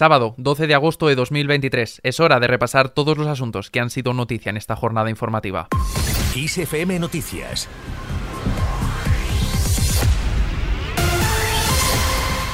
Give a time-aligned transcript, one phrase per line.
[0.00, 2.00] Sábado, 12 de agosto de 2023.
[2.02, 5.68] Es hora de repasar todos los asuntos que han sido noticia en esta jornada informativa.
[6.34, 7.68] ISFM Noticias.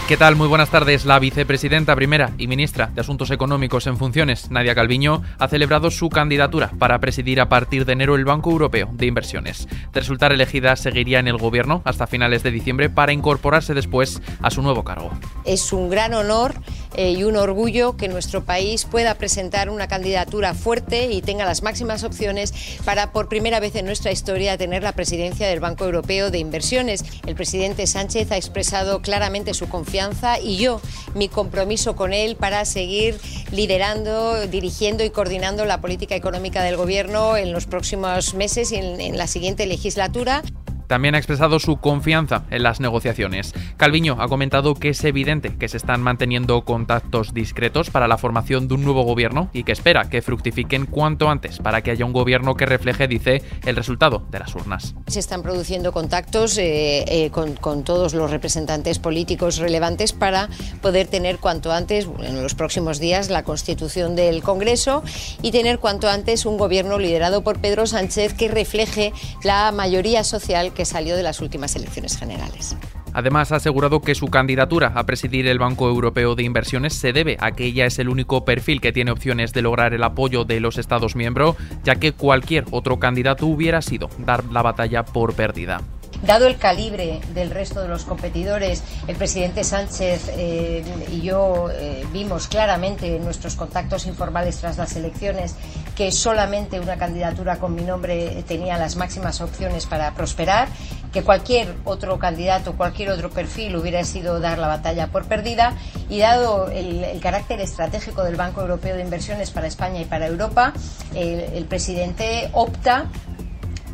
[0.09, 0.37] ¿Qué tal?
[0.37, 1.04] Muy buenas tardes.
[1.04, 6.10] La vicepresidenta primera y ministra de Asuntos Económicos en funciones, Nadia Calviño, ha celebrado su
[6.10, 9.67] candidatura para presidir a partir de enero el Banco Europeo de Inversiones.
[9.92, 14.51] De resultar elegida, seguiría en el gobierno hasta finales de diciembre para incorporarse después a
[14.53, 15.10] su nuevo cargo.
[15.44, 16.55] Es un gran honor
[16.97, 21.62] eh, y un orgullo que nuestro país pueda presentar una candidatura fuerte y tenga las
[21.62, 22.53] máximas opciones
[22.84, 27.05] para, por primera vez en nuestra historia, tener la presidencia del Banco Europeo de Inversiones.
[27.27, 30.80] El presidente Sánchez ha expresado claramente su confianza y yo
[31.15, 33.19] mi compromiso con él para seguir
[33.53, 39.01] liderando, dirigiendo y coordinando la política económica del Gobierno en los próximos meses y en,
[39.01, 40.42] en la siguiente legislatura.
[40.87, 43.55] También ha expresado su confianza en las negociaciones.
[43.77, 48.69] Calviño ha comentado que es evidente que se están manteniendo contactos discretos para la formación
[48.69, 52.12] de un nuevo gobierno y que espera que fructifiquen cuanto antes para que haya un
[52.12, 54.95] gobierno que refleje, dice, el resultado de las urnas.
[55.06, 60.48] Se están produciendo contactos eh, eh, con, con, todos los representantes políticos relevantes para
[60.81, 65.03] poder tener cuanto antes, en los próximos días, la constitución del Congreso
[65.43, 69.12] y tener cuanto antes un gobierno liderado por Pedro Sánchez que refleje
[69.43, 72.77] la mayoría social que salió de las últimas elecciones generales.
[73.12, 77.38] Además, ha asegurado que su candidatura a presidir el Banco Europeo de Inversiones se debe
[77.41, 80.60] a que ella es el único perfil que tiene opciones de lograr el apoyo de
[80.60, 85.80] los Estados miembros, ya que cualquier otro candidato hubiera sido dar la batalla por perdida.
[86.22, 92.05] Dado el calibre del resto de los competidores, el presidente Sánchez eh, y yo eh,
[92.12, 95.55] vimos claramente en nuestros contactos informales tras las elecciones
[95.94, 100.69] que solamente una candidatura con mi nombre tenía las máximas opciones para prosperar,
[101.12, 105.75] que cualquier otro candidato, cualquier otro perfil hubiera sido dar la batalla por perdida
[106.11, 110.72] y dado el, carácter estratégico del Banco Europeo de Inversiones para España y para Europa,
[111.14, 113.06] el, el presidente opta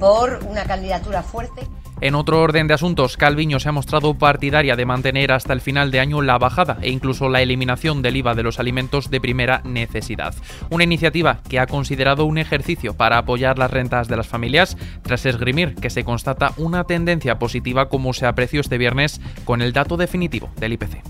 [0.01, 1.69] por una candidatura fuerte.
[2.03, 5.93] En otro orden de asuntos, Calviño se ha mostrado partidaria de mantener hasta el final
[5.93, 9.61] de año la bajada e incluso la eliminación del IVA de los alimentos de primera
[9.63, 10.35] necesidad.
[10.69, 15.27] Una iniciativa que ha considerado un ejercicio para apoyar las rentas de las familias, tras
[15.27, 19.97] esgrimir que se constata una tendencia positiva como se apreció este viernes con el dato
[19.97, 21.05] definitivo del IPC.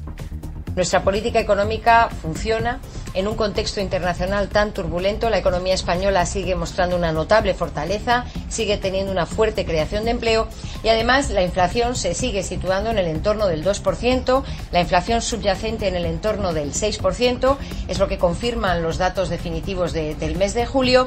[0.77, 2.81] Nuestra política económica funciona.
[3.15, 8.79] En un contexto internacional tan turbulento, la economía española sigue mostrando una notable fortaleza, sigue
[8.79, 10.49] teniendo una fuerte creación de empleo
[10.83, 14.43] y además la inflación se sigue situando en el entorno del 2%,
[14.73, 17.57] la inflación subyacente en el entorno del 6%,
[17.89, 21.07] es lo que confirman los datos definitivos de, del mes de julio.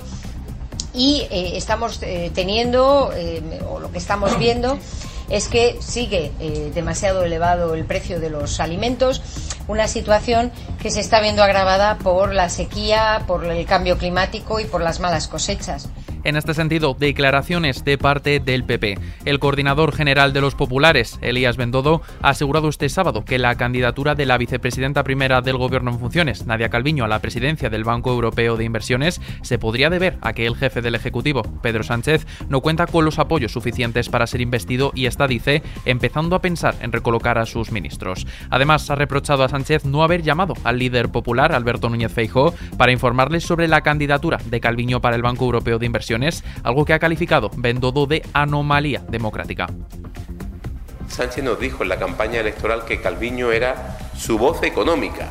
[0.93, 4.77] Y eh, estamos eh, teniendo, eh, o lo que estamos viendo,
[5.29, 9.21] es que sigue eh, demasiado elevado el precio de los alimentos,
[9.67, 14.65] una situación que se está viendo agravada por la sequía, por el cambio climático y
[14.65, 15.89] por las malas cosechas.
[16.25, 18.97] En este sentido, declaraciones de parte del PP.
[19.25, 24.15] El coordinador general de los populares, Elías Bendodo, ha asegurado este sábado que la candidatura
[24.15, 28.11] de la vicepresidenta primera del Gobierno en funciones, Nadia Calviño, a la presidencia del Banco
[28.11, 32.61] Europeo de Inversiones se podría deber a que el jefe del Ejecutivo, Pedro Sánchez, no
[32.61, 36.91] cuenta con los apoyos suficientes para ser investido y está, dice, empezando a pensar en
[36.91, 38.25] recolocar a sus ministros.
[38.49, 42.91] Además, ha reprochado a Sánchez no haber llamado al líder popular, Alberto Núñez Feijóo, para
[42.91, 46.14] informarles sobre la candidatura de Calviño para el Banco Europeo de Inversiones
[46.63, 49.67] algo que ha calificado Bendodo de anomalía democrática.
[51.07, 55.29] Sánchez nos dijo en la campaña electoral que Calviño era su voz económica.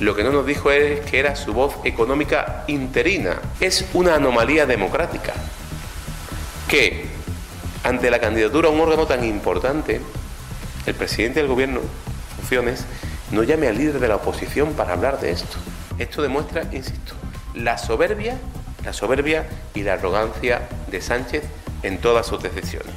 [0.00, 3.40] Lo que no nos dijo es que era su voz económica interina.
[3.60, 5.34] Es una anomalía democrática
[6.68, 7.06] que
[7.84, 10.00] ante la candidatura a un órgano tan importante,
[10.86, 11.80] el presidente del gobierno,
[12.36, 12.86] funciones,
[13.30, 15.56] no llame al líder de la oposición para hablar de esto.
[15.98, 17.14] Esto demuestra, insisto,
[17.54, 18.38] la soberbia
[18.84, 21.44] la soberbia y la arrogancia de Sánchez
[21.82, 22.94] en todas sus decisiones.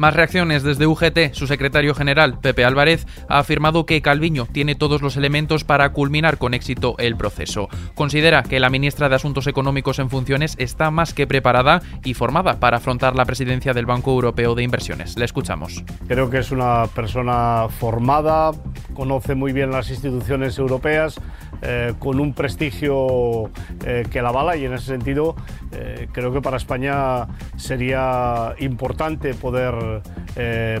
[0.00, 1.34] Más reacciones desde UGT.
[1.34, 6.38] Su secretario general, Pepe Álvarez, ha afirmado que Calviño tiene todos los elementos para culminar
[6.38, 7.68] con éxito el proceso.
[7.94, 12.58] Considera que la ministra de Asuntos Económicos en funciones está más que preparada y formada
[12.60, 15.18] para afrontar la presidencia del Banco Europeo de Inversiones.
[15.18, 15.84] Le escuchamos.
[16.08, 18.52] Creo que es una persona formada,
[18.94, 21.20] conoce muy bien las instituciones europeas,
[21.62, 23.50] eh, con un prestigio
[23.84, 25.36] eh, que la avala y en ese sentido
[25.72, 27.26] eh, creo que para España
[27.56, 30.02] sería importante poder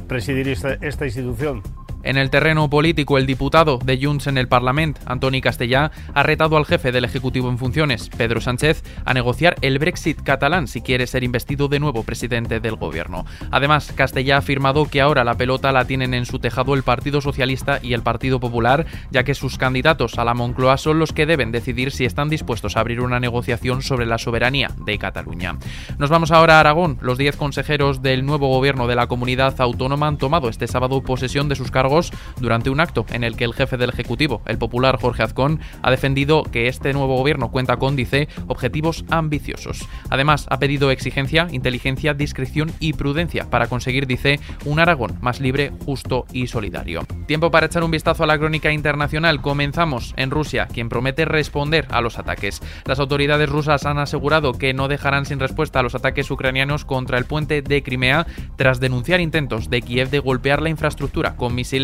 [0.06, 1.62] presidir esta institución.
[2.02, 6.56] En el terreno político, el diputado de Junts en el Parlamento, Antoni Castellá, ha retado
[6.56, 11.06] al jefe del Ejecutivo en funciones, Pedro Sánchez, a negociar el Brexit catalán si quiere
[11.06, 13.26] ser investido de nuevo presidente del gobierno.
[13.50, 17.20] Además, Castellá ha afirmado que ahora la pelota la tienen en su tejado el Partido
[17.20, 21.26] Socialista y el Partido Popular, ya que sus candidatos a la Moncloa son los que
[21.26, 25.58] deben decidir si están dispuestos a abrir una negociación sobre la soberanía de Cataluña.
[25.98, 26.96] Nos vamos ahora a Aragón.
[27.02, 31.50] Los 10 consejeros del nuevo gobierno de la comunidad autónoma han tomado este sábado posesión
[31.50, 31.89] de sus cargos
[32.38, 35.90] durante un acto en el que el jefe del Ejecutivo, el popular Jorge Azcón, ha
[35.90, 39.88] defendido que este nuevo gobierno cuenta con, dice, objetivos ambiciosos.
[40.08, 45.72] Además, ha pedido exigencia, inteligencia, discreción y prudencia para conseguir, dice, un Aragón más libre,
[45.84, 47.02] justo y solidario.
[47.26, 49.40] Tiempo para echar un vistazo a la crónica internacional.
[49.40, 52.60] Comenzamos en Rusia, quien promete responder a los ataques.
[52.84, 57.18] Las autoridades rusas han asegurado que no dejarán sin respuesta a los ataques ucranianos contra
[57.18, 58.26] el puente de Crimea
[58.56, 61.79] tras denunciar intentos de Kiev de golpear la infraestructura con misiles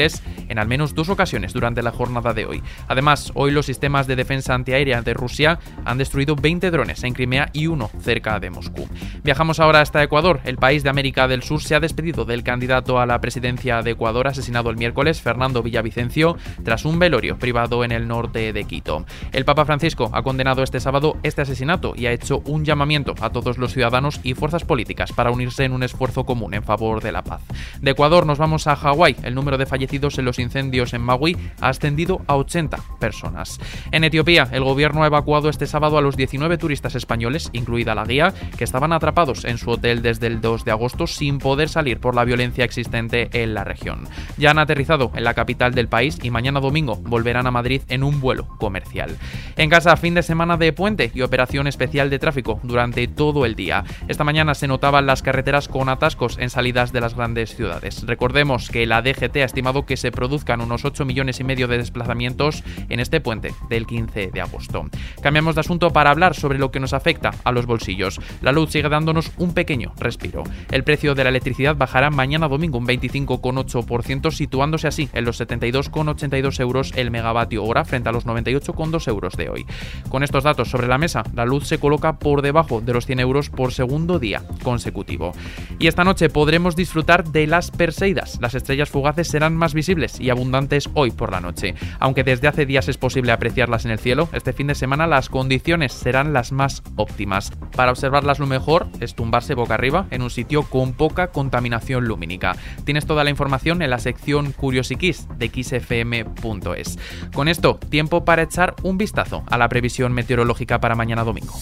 [0.48, 2.62] en al menos dos ocasiones durante la jornada de hoy.
[2.88, 7.48] Además, hoy los sistemas de defensa antiaérea de Rusia han destruido 20 drones en Crimea
[7.52, 8.88] y uno cerca de Moscú.
[9.25, 10.40] Viajamos ahora hasta Ecuador.
[10.44, 13.93] El país de América del Sur se ha despedido del candidato a la presidencia de
[13.93, 19.06] Ecuador asesinado el miércoles, Fernando Villavicencio, tras un velorio privado en el norte de Quito.
[19.32, 23.31] El Papa Francisco ha condenado este sábado este asesinato y ha hecho un llamamiento a
[23.31, 27.12] todos los ciudadanos y fuerzas políticas para unirse en un esfuerzo común en favor de
[27.12, 27.43] la paz.
[27.81, 29.16] De Ecuador nos vamos a Hawái.
[29.22, 33.59] El número de fallecidos en los incendios en Maui ha ascendido a 80 personas.
[33.93, 38.05] En Etiopía, el gobierno ha evacuado este sábado a los 19 turistas españoles, incluida la
[38.05, 41.99] guía, que estaban atrapados en su hotel desde el 2 de agosto sin poder salir
[41.99, 44.06] por la violencia existente en la región.
[44.37, 48.03] Ya han aterrizado en la capital del país y mañana domingo volverán a Madrid en
[48.03, 49.17] un vuelo comercial.
[49.56, 53.55] En casa, fin de semana de puente y operación especial de tráfico durante todo el
[53.55, 53.85] día.
[54.09, 58.05] Esta mañana se notaban las carreteras con atascos en salidas de las grandes ciudades.
[58.06, 61.78] Recordemos que la DGT ha estimado que se produzcan unos 8 millones y medio de
[61.78, 64.87] desplazamientos en este puente del 15 de agosto.
[65.20, 68.20] Cambiamos de asunto para hablar sobre lo que nos afecta a los bolsillos.
[68.40, 70.44] La luz sigue dándonos un pequeño respiro.
[70.70, 76.61] El precio de la electricidad bajará mañana domingo un 25,8%, situándose así en los 72,82
[76.61, 79.67] euros el megavatio hora frente a los 98,2 euros de hoy.
[80.08, 83.20] Con estos datos sobre la mesa, la luz se coloca por debajo de los 100
[83.20, 85.32] euros por segundo día consecutivo.
[85.79, 88.38] Y esta noche podremos disfrutar de las Perseidas.
[88.40, 91.75] Las estrellas fugaces serán más visibles y abundantes hoy por la noche.
[91.99, 95.29] Aunque desde hace días es posible apreciarlas en el cielo, este fin de semana las
[95.29, 97.51] condiciones serán las más óptimas.
[97.75, 102.57] Para observarlas lo mejor es tumbarse boca arriba en un sitio con poca contaminación lumínica.
[102.85, 106.99] Tienes toda la información en la sección Curiosiquis de xfm.es.
[107.35, 111.55] Con esto, tiempo para echar un vistazo a la previsión meteorológica para mañana domingo.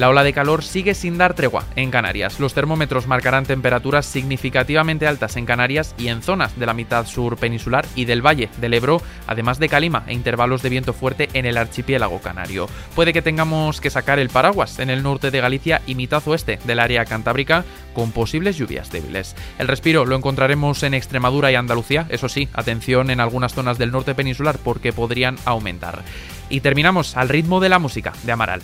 [0.00, 2.40] La ola de calor sigue sin dar tregua en Canarias.
[2.40, 7.36] Los termómetros marcarán temperaturas significativamente altas en Canarias y en zonas de la mitad sur
[7.36, 11.44] peninsular y del Valle del Ebro, además de calima e intervalos de viento fuerte en
[11.44, 12.66] el archipiélago canario.
[12.94, 16.58] Puede que tengamos que sacar el paraguas en el norte de Galicia y mitad oeste
[16.64, 19.36] del área cantábrica con posibles lluvias débiles.
[19.58, 23.92] El respiro lo encontraremos en Extremadura y Andalucía, eso sí, atención en algunas zonas del
[23.92, 26.00] norte peninsular porque podrían aumentar.
[26.48, 28.62] Y terminamos al ritmo de la música de Amaral.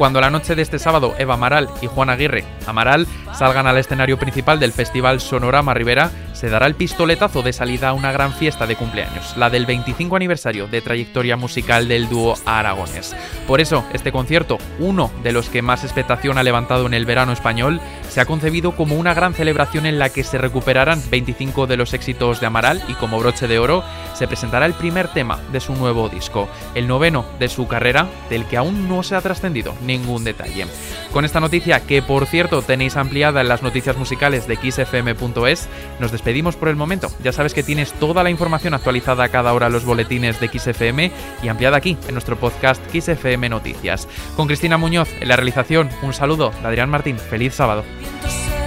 [0.00, 4.18] Cuando la noche de este sábado Eva Amaral y Juan Aguirre Amaral salgan al escenario
[4.18, 8.66] principal del Festival Sonorama Rivera, se dará el pistoletazo de salida a una gran fiesta
[8.66, 13.14] de cumpleaños, la del 25 aniversario de trayectoria musical del dúo Aragones.
[13.46, 17.32] Por eso, este concierto, uno de los que más expectación ha levantado en el verano
[17.32, 17.78] español,
[18.10, 21.94] se ha concebido como una gran celebración en la que se recuperarán 25 de los
[21.94, 25.74] éxitos de Amaral y como broche de oro se presentará el primer tema de su
[25.74, 30.24] nuevo disco, el noveno de su carrera, del que aún no se ha trascendido ningún
[30.24, 30.66] detalle.
[31.12, 35.68] Con esta noticia, que por cierto tenéis ampliada en las noticias musicales de xfm.es,
[36.00, 37.10] nos despedimos por el momento.
[37.22, 40.48] Ya sabes que tienes toda la información actualizada a cada hora en los boletines de
[40.48, 41.12] XFM
[41.42, 44.08] y ampliada aquí en nuestro podcast XFM Noticias.
[44.36, 47.18] Con Cristina Muñoz en la realización, un saludo de Adrián Martín.
[47.18, 47.84] Feliz sábado.
[48.00, 48.59] viento se